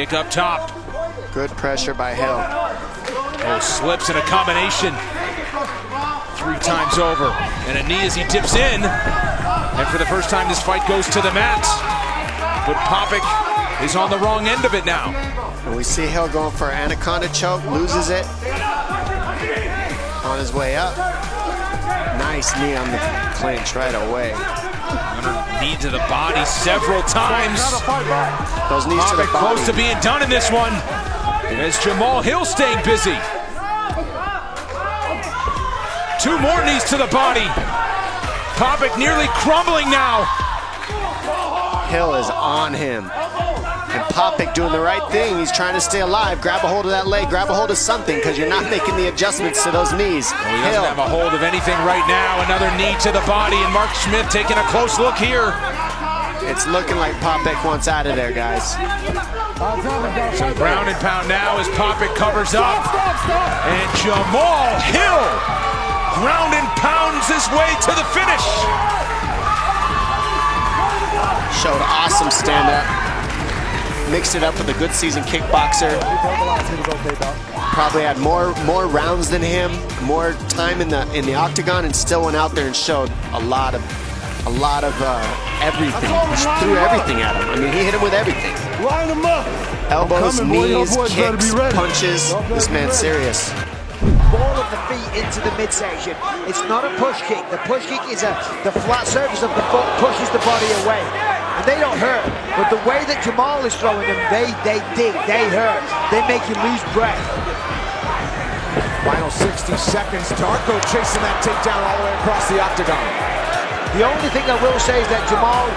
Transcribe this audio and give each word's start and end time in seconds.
Kick 0.00 0.14
up 0.14 0.30
top. 0.30 0.72
Good 1.34 1.50
pressure 1.50 1.92
by 1.92 2.14
Hill. 2.14 2.40
Oh, 2.40 3.58
slips 3.60 4.08
in 4.08 4.16
a 4.16 4.22
combination. 4.22 4.94
Three 6.40 6.56
times 6.58 6.96
over. 6.96 7.26
And 7.68 7.76
a 7.76 7.86
knee 7.86 8.00
as 8.06 8.14
he 8.14 8.24
dips 8.24 8.56
in. 8.56 8.82
And 8.82 9.88
for 9.88 9.98
the 9.98 10.06
first 10.06 10.30
time, 10.30 10.48
this 10.48 10.62
fight 10.62 10.88
goes 10.88 11.06
to 11.08 11.20
the 11.20 11.30
mat. 11.34 11.60
But 12.66 12.76
Popik 12.88 13.84
is 13.84 13.94
on 13.94 14.08
the 14.08 14.16
wrong 14.20 14.48
end 14.48 14.64
of 14.64 14.72
it 14.72 14.86
now. 14.86 15.10
And 15.66 15.76
we 15.76 15.84
see 15.84 16.06
Hill 16.06 16.30
going 16.30 16.56
for 16.56 16.70
anaconda 16.70 17.28
choke, 17.34 17.62
loses 17.66 18.08
it. 18.08 18.24
On 20.24 20.38
his 20.38 20.50
way 20.54 20.76
up. 20.76 20.96
Nice 22.16 22.56
knee 22.56 22.74
on 22.74 22.90
the 22.90 22.98
clinch 23.34 23.74
right 23.74 23.94
away. 24.08 24.69
Knee 25.60 25.76
to 25.76 25.90
the 25.90 26.02
body 26.08 26.44
several 26.44 27.02
times. 27.02 27.60
Those 28.68 28.86
knees 28.86 29.04
to 29.10 29.16
the 29.16 29.24
Popik 29.24 29.32
body. 29.32 29.54
close 29.54 29.66
to 29.66 29.72
being 29.72 29.98
done 30.00 30.22
in 30.22 30.30
this 30.30 30.50
one. 30.50 30.72
As 31.60 31.76
Jamahal 31.78 32.22
Hill 32.22 32.44
staying 32.44 32.82
busy. 32.84 33.18
Two 36.20 36.38
more 36.38 36.64
knees 36.64 36.84
to 36.84 36.96
the 36.96 37.08
body. 37.08 37.46
Popik 38.60 38.98
nearly 38.98 39.26
crumbling 39.28 39.90
now. 39.90 40.24
Hill 41.88 42.14
is 42.14 42.30
on 42.30 42.74
him. 42.74 43.10
And 43.90 44.02
Popik 44.14 44.54
doing 44.54 44.72
the 44.72 44.80
right 44.80 45.02
thing. 45.10 45.38
He's 45.38 45.50
trying 45.50 45.74
to 45.74 45.80
stay 45.80 46.00
alive. 46.00 46.40
Grab 46.40 46.64
a 46.64 46.68
hold 46.68 46.84
of 46.86 46.92
that 46.92 47.06
leg. 47.06 47.28
Grab 47.28 47.50
a 47.50 47.54
hold 47.54 47.70
of 47.70 47.78
something 47.78 48.16
because 48.16 48.38
you're 48.38 48.48
not 48.48 48.70
making 48.70 48.96
the 48.96 49.08
adjustments 49.08 49.64
to 49.64 49.70
those 49.70 49.92
knees. 49.92 50.30
He 50.30 50.38
doesn't 50.62 50.72
Hill. 50.72 50.86
have 50.86 50.98
a 50.98 51.08
hold 51.08 51.34
of 51.34 51.42
anything 51.42 51.74
right 51.82 52.06
now. 52.06 52.38
Another 52.46 52.70
knee 52.78 52.94
to 53.02 53.10
the 53.10 53.24
body, 53.26 53.58
and 53.58 53.72
Mark 53.74 53.90
Schmidt 53.94 54.30
taking 54.30 54.56
a 54.56 54.66
close 54.70 54.98
look 54.98 55.18
here. 55.18 55.50
It's 56.46 56.66
looking 56.66 56.96
like 56.96 57.14
Popik 57.18 57.58
wants 57.64 57.88
out 57.88 58.06
of 58.06 58.14
there, 58.14 58.32
guys. 58.32 58.78
Some 60.38 60.54
ground 60.54 60.88
and 60.88 60.98
pound 61.02 61.28
now 61.28 61.58
as 61.58 61.66
Popik 61.74 62.14
covers 62.14 62.54
up. 62.54 62.86
And 63.66 63.88
Jamahal 63.98 64.80
Hill 64.94 65.60
ground 66.18 66.54
and 66.54 66.66
pounds 66.76 67.26
his 67.26 67.46
way 67.50 67.70
to 67.80 67.92
the 67.94 68.06
finish. 68.12 68.46
Showed 71.62 71.82
awesome 71.82 72.30
stand 72.30 72.68
up. 72.68 73.19
Mixed 74.10 74.34
it 74.34 74.42
up 74.42 74.58
with 74.58 74.68
a 74.68 74.78
good 74.78 74.90
season 74.90 75.22
kickboxer. 75.22 75.94
Probably 77.72 78.02
had 78.02 78.18
more 78.18 78.52
more 78.64 78.88
rounds 78.88 79.30
than 79.30 79.40
him, 79.40 79.70
more 80.02 80.32
time 80.48 80.80
in 80.80 80.88
the 80.88 81.06
in 81.14 81.24
the 81.24 81.34
octagon, 81.34 81.84
and 81.84 81.94
still 81.94 82.24
went 82.24 82.36
out 82.36 82.52
there 82.52 82.66
and 82.66 82.74
showed 82.74 83.08
a 83.32 83.40
lot 83.40 83.72
of 83.74 83.82
a 84.46 84.50
lot 84.50 84.82
of 84.82 84.94
uh, 85.00 85.22
everything. 85.62 86.10
He 86.10 86.42
threw 86.58 86.74
everything 86.74 87.22
at 87.22 87.36
him. 87.36 87.48
I 87.50 87.56
mean, 87.60 87.72
he 87.72 87.84
hit 87.84 87.94
him 87.94 88.02
with 88.02 88.12
everything. 88.12 88.52
Line 88.84 89.08
them 89.08 89.24
up. 89.24 89.46
Elbows, 89.90 90.40
coming, 90.40 90.60
knees, 90.60 90.96
boys 90.96 91.14
kicks, 91.14 91.54
punches. 91.74 92.34
This 92.48 92.68
man's 92.68 92.94
serious. 92.94 93.50
ball 94.34 94.56
of 94.58 94.68
the 94.74 94.80
feet 94.90 95.22
into 95.22 95.40
the 95.40 95.54
midsection. 95.56 96.16
It's 96.50 96.62
not 96.66 96.84
a 96.84 96.90
push 96.98 97.22
kick. 97.22 97.48
The 97.50 97.58
push 97.58 97.86
kick 97.86 98.02
is 98.10 98.24
a 98.24 98.34
the 98.64 98.72
flat 98.72 99.06
surface 99.06 99.44
of 99.44 99.54
the 99.54 99.62
foot 99.70 99.86
pushes 100.02 100.30
the 100.30 100.42
body 100.42 100.66
away. 100.82 101.39
And 101.60 101.68
they 101.68 101.76
don't 101.76 102.00
hurt. 102.00 102.24
But 102.56 102.72
the 102.72 102.80
way 102.88 103.04
that 103.04 103.20
Jamahal 103.20 103.68
is 103.68 103.76
throwing 103.76 104.00
them, 104.08 104.16
they 104.32 104.48
they 104.64 104.80
dig, 104.96 105.12
they 105.28 105.44
hurt. 105.52 105.84
They 106.08 106.24
make 106.24 106.40
you 106.48 106.56
lose 106.56 106.80
breath. 106.96 107.20
Final 109.04 109.28
60 109.28 109.76
seconds. 109.76 110.32
Darko 110.40 110.80
chasing 110.88 111.20
that 111.20 111.36
takedown 111.44 111.76
all 111.84 112.00
the 112.00 112.04
way 112.08 112.16
across 112.24 112.48
the 112.48 112.56
octagon. 112.64 112.96
The 113.92 114.08
only 114.08 114.32
thing 114.32 114.48
I 114.48 114.56
will 114.64 114.80
say 114.80 115.04
is 115.04 115.08
that 115.12 115.20
Jamahal 115.28 115.68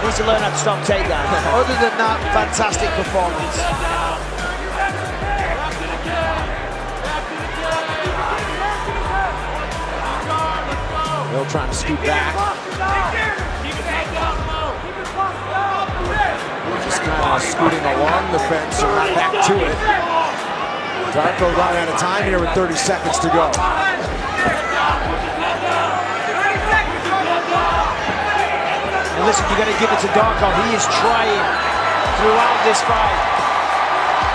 needs 0.00 0.16
to 0.16 0.24
learn 0.24 0.40
how 0.40 0.48
to 0.48 0.56
stop 0.56 0.80
takedowns. 0.88 1.28
Other 1.60 1.76
than 1.76 1.92
that, 2.00 2.16
fantastic 2.32 2.88
performance. 2.96 3.52
Hill 11.36 11.44
trying 11.52 11.68
to 11.68 11.76
scoot 11.76 12.00
back. 12.00 12.71
Scooting 17.62 17.86
along 17.94 18.26
the 18.34 18.42
fence, 18.50 18.82
so 18.82 18.90
not 18.90 19.06
back 19.14 19.30
to 19.46 19.54
it. 19.54 19.78
Darko 21.14 21.46
running 21.54 21.78
out 21.78 21.94
of 21.94 21.94
time 21.94 22.26
here 22.26 22.42
with 22.42 22.50
30 22.58 22.74
seconds 22.74 23.22
to 23.22 23.30
go. 23.30 23.46
And 29.14 29.22
listen, 29.22 29.46
you 29.46 29.54
got 29.54 29.70
to 29.70 29.78
give 29.78 29.94
it 29.94 30.00
to 30.02 30.10
Darko. 30.10 30.50
He 30.66 30.74
is 30.74 30.82
trying 30.90 31.46
throughout 32.18 32.58
this 32.66 32.82
fight. 32.82 33.18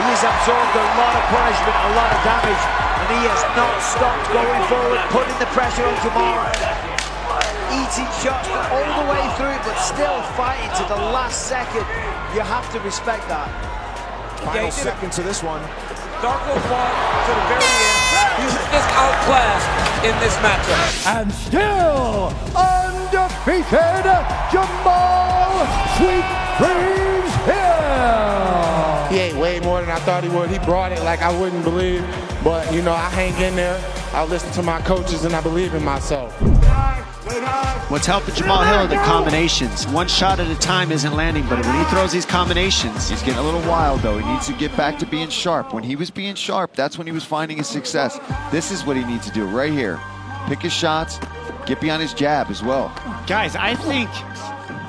He 0.00 0.08
has 0.16 0.24
absorbed 0.24 0.72
a 0.80 0.86
lot 0.96 1.12
of 1.12 1.24
punishment, 1.28 1.76
a 1.76 1.92
lot 1.92 2.08
of 2.08 2.24
damage, 2.24 2.64
and 3.04 3.20
he 3.20 3.28
has 3.28 3.44
not 3.52 3.76
stopped 3.84 4.32
going 4.32 4.64
forward, 4.64 4.96
putting 5.12 5.36
the 5.36 5.48
pressure 5.52 5.84
on 5.84 5.92
Jamahal. 6.00 6.89
Eating 7.70 8.10
shots 8.18 8.48
all 8.50 8.90
the 8.98 9.06
way 9.10 9.22
through, 9.38 9.58
but 9.62 9.78
still 9.78 10.22
fighting 10.34 10.70
to 10.76 10.84
the 10.90 11.00
last 11.14 11.46
second. 11.46 11.86
You 12.34 12.42
have 12.42 12.70
to 12.72 12.80
respect 12.80 13.28
that. 13.28 13.46
Final 14.44 14.70
seconds 14.70 15.16
to 15.16 15.22
this 15.22 15.42
one. 15.42 15.62
Darko 16.20 16.54
fought 16.68 16.94
to 17.26 17.32
the 17.32 17.44
very 17.48 17.62
end. 17.62 18.00
He 18.36 18.44
was 18.44 18.54
just 18.74 18.88
outclassed 18.98 19.70
in 20.04 20.14
this 20.20 20.34
matchup. 20.42 20.90
And 21.14 21.32
still 21.32 22.34
undefeated, 22.56 24.18
Jamahal 24.50 25.64
Sweet 25.96 26.26
Dreams 26.58 27.34
Hill. 27.46 29.08
He 29.10 29.18
ate 29.18 29.36
way 29.36 29.60
more 29.60 29.80
than 29.80 29.90
I 29.90 29.98
thought 30.00 30.22
he 30.24 30.30
would. 30.30 30.50
He 30.50 30.58
brought 30.58 30.92
it 30.92 31.02
like 31.02 31.22
I 31.22 31.32
wouldn't 31.38 31.64
believe. 31.64 32.04
But, 32.42 32.72
you 32.72 32.82
know, 32.82 32.92
I 32.92 33.08
hang 33.10 33.34
in 33.42 33.56
there. 33.56 33.78
I 34.12 34.24
listen 34.24 34.50
to 34.52 34.62
my 34.62 34.80
coaches 34.82 35.24
and 35.24 35.34
I 35.34 35.40
believe 35.40 35.74
in 35.74 35.84
myself. 35.84 36.34
What's 37.90 38.06
helping 38.06 38.36
Jamahal 38.36 38.64
Hill 38.68 38.76
are 38.76 38.86
the 38.86 38.94
combinations. 39.04 39.84
One 39.88 40.06
shot 40.06 40.38
at 40.38 40.48
a 40.48 40.54
time 40.60 40.92
isn't 40.92 41.12
landing, 41.12 41.44
but 41.48 41.66
when 41.66 41.76
he 41.76 41.90
throws 41.90 42.12
these 42.12 42.24
combinations, 42.24 43.08
He's 43.08 43.20
getting 43.20 43.40
a 43.40 43.42
little 43.42 43.62
wild 43.62 43.98
though. 43.98 44.16
He 44.16 44.24
needs 44.32 44.46
to 44.46 44.52
get 44.52 44.76
back 44.76 44.96
to 45.00 45.06
being 45.06 45.28
sharp. 45.28 45.74
When 45.74 45.82
he 45.82 45.96
was 45.96 46.08
being 46.08 46.36
sharp, 46.36 46.76
that's 46.76 46.96
when 46.98 47.08
he 47.08 47.12
was 47.12 47.24
finding 47.24 47.56
his 47.56 47.66
success. 47.66 48.20
This 48.52 48.70
is 48.70 48.84
what 48.84 48.96
he 48.96 49.02
needs 49.04 49.26
to 49.26 49.32
do 49.32 49.44
right 49.44 49.72
here. 49.72 49.98
Pick 50.46 50.60
his 50.60 50.72
shots, 50.72 51.18
get 51.66 51.80
beyond 51.80 52.00
his 52.00 52.14
jab 52.14 52.48
as 52.48 52.62
well. 52.62 52.94
Guys, 53.26 53.56
I 53.56 53.74
think 53.74 54.08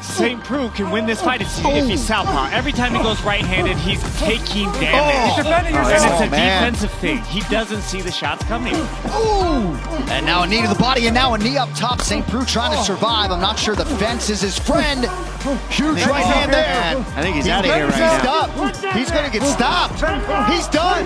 St. 0.01 0.43
Preux 0.43 0.69
can 0.69 0.91
win 0.91 1.05
this 1.05 1.21
fight 1.21 1.41
if 1.41 1.47
if 1.65 1.87
he's 1.87 2.01
southpaw. 2.01 2.49
Every 2.51 2.71
time 2.71 2.93
he 2.93 3.01
goes 3.01 3.21
right-handed, 3.23 3.77
he's 3.77 4.01
taking 4.19 4.67
oh. 4.67 4.81
damage. 4.81 5.35
He's 5.35 5.43
defending 5.43 5.75
and 5.75 5.87
it's 5.87 6.03
a 6.03 6.07
Oh, 6.07 6.29
man. 6.29 6.63
defensive 6.63 6.91
thing. 6.99 7.17
He 7.23 7.41
doesn't 7.41 7.81
see 7.81 8.01
the 8.01 8.11
shots 8.11 8.43
coming. 8.45 8.75
Ooh. 8.75 9.73
And 10.11 10.25
now 10.25 10.43
a 10.43 10.47
knee 10.47 10.61
to 10.61 10.67
the 10.67 10.75
body, 10.75 11.07
and 11.07 11.13
now 11.13 11.33
a 11.33 11.37
knee 11.37 11.57
up 11.57 11.69
top. 11.75 12.01
St. 12.01 12.25
Preux 12.27 12.45
trying 12.45 12.71
to 12.71 12.79
oh. 12.79 12.83
survive. 12.83 13.31
I'm 13.31 13.39
not 13.41 13.59
sure 13.59 13.75
the 13.75 13.85
fence 13.85 14.29
is 14.29 14.41
his 14.41 14.57
friend. 14.57 15.01
Huge 15.69 16.05
right 16.05 16.25
hand 16.25 16.53
there. 16.53 16.97
I 17.15 17.21
think 17.21 17.35
he's 17.35 17.47
out 17.47 17.65
of 17.65 17.73
here 17.73 17.85
right 17.85 17.93
he's 17.93 17.99
now. 17.99 18.19
Stopped. 18.19 18.95
He's 18.95 19.11
going 19.11 19.25
to 19.25 19.39
get 19.39 19.47
stopped. 19.47 19.95
He's 20.51 20.67
done. 20.67 21.05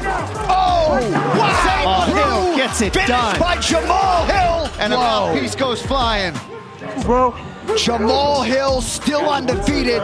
Oh, 0.50 1.00
wow. 1.12 1.66
St. 1.66 1.86
Oh, 1.86 2.12
Preux 2.12 2.24
Hill 2.24 2.56
gets 2.58 2.82
it 2.82 2.94
Finished 2.94 3.10
done. 3.10 3.40
by 3.40 3.58
Jamahal 3.58 4.26
Hill. 4.26 4.72
And 4.80 4.94
a 4.94 4.98
mouthpiece 4.98 5.56
goes 5.56 5.82
flying. 5.82 6.34
Jamahal 7.74 8.46
Hill 8.46 8.82
still 8.82 9.30
undefeated. 9.30 10.04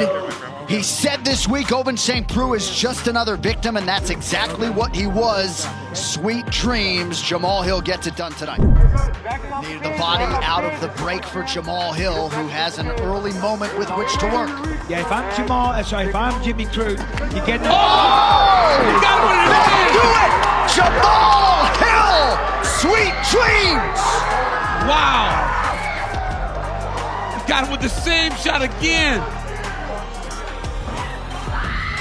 He 0.68 0.82
said 0.84 1.26
this 1.26 1.48
week 1.48 1.68
Ovince 1.68 2.00
St. 2.00 2.28
Preux 2.28 2.54
is 2.54 2.70
just 2.70 3.08
another 3.08 3.36
victim, 3.36 3.78
and 3.78 3.88
that's 3.88 4.10
exactly 4.10 4.70
what 4.70 4.96
he 4.96 5.06
was. 5.06 5.68
Sweet 5.94 6.46
dreams. 6.48 7.22
Jamahal 7.22 7.64
Hill 7.64 7.82
gets 7.82 8.08
it 8.08 8.16
done 8.16 8.32
tonight. 8.34 8.60
Needed 9.62 9.84
the 9.84 9.96
body 9.98 10.24
out 10.46 10.64
of 10.64 10.80
the 10.82 10.88
break 11.02 11.26
for 11.26 11.44
Jamahal 11.44 11.94
Hill, 11.94 12.30
who 12.30 12.48
has 12.48 12.80
an 12.80 12.88
early 13.02 13.34
moment 13.34 13.78
with 13.78 13.90
which 13.98 14.18
to 14.20 14.26
work. 14.28 14.50
Yeah, 14.90 15.02
if 15.02 15.12
I'm 15.12 15.30
Jamahal, 15.32 15.74
uh, 15.74 15.84
sorry, 15.84 16.08
if 16.08 16.16
I'm 16.16 16.42
Jimmy 16.44 16.66
Crute, 16.66 17.00
you 17.36 17.46
get 17.46 17.62
the. 17.62 17.70
Oh! 17.70 19.00
That'll 19.02 19.94
do 19.94 20.08
it! 20.08 20.32
Jamahal 20.72 21.51
Got 27.62 27.70
with 27.70 27.82
the 27.82 27.90
same 27.90 28.32
shot 28.38 28.64
again. 28.64 29.22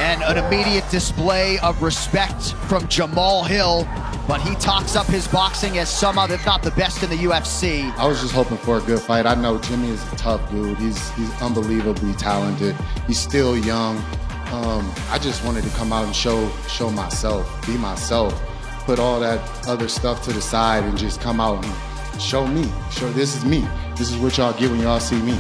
And 0.00 0.22
an 0.22 0.42
immediate 0.42 0.88
display 0.88 1.58
of 1.58 1.82
respect 1.82 2.54
from 2.66 2.84
Jamahal 2.84 3.46
Hill, 3.46 3.86
but 4.26 4.40
he 4.40 4.54
talks 4.54 4.96
up 4.96 5.04
his 5.04 5.28
boxing 5.28 5.76
as 5.76 5.90
some 5.90 6.18
of, 6.18 6.30
if 6.30 6.46
not 6.46 6.62
the 6.62 6.70
best 6.70 7.02
in 7.02 7.10
the 7.10 7.16
UFC. 7.16 7.94
I 7.98 8.06
was 8.06 8.22
just 8.22 8.32
hoping 8.32 8.56
for 8.56 8.78
a 8.78 8.80
good 8.80 9.00
fight. 9.00 9.26
I 9.26 9.34
know 9.34 9.58
Jimmy 9.58 9.90
is 9.90 10.02
a 10.10 10.16
tough 10.16 10.50
dude. 10.50 10.78
He's 10.78 11.10
he's 11.10 11.30
unbelievably 11.42 12.14
talented. 12.14 12.74
He's 13.06 13.18
still 13.18 13.54
young. 13.58 13.98
Um, 14.52 14.90
I 15.10 15.18
just 15.20 15.44
wanted 15.44 15.64
to 15.64 15.70
come 15.76 15.92
out 15.92 16.06
and 16.06 16.16
show 16.16 16.50
show 16.68 16.88
myself, 16.88 17.66
be 17.66 17.76
myself, 17.76 18.32
put 18.86 18.98
all 18.98 19.20
that 19.20 19.40
other 19.68 19.88
stuff 19.88 20.22
to 20.24 20.32
the 20.32 20.40
side, 20.40 20.84
and 20.84 20.96
just 20.96 21.20
come 21.20 21.38
out 21.38 21.62
and 21.62 22.22
show 22.22 22.46
me. 22.46 22.72
Show 22.90 23.12
this 23.12 23.36
is 23.36 23.44
me. 23.44 23.68
This 24.00 24.12
is 24.12 24.16
what 24.16 24.38
y'all 24.38 24.54
get 24.54 24.70
when 24.70 24.80
y'all 24.80 24.98
see 24.98 25.20
me. 25.20 25.38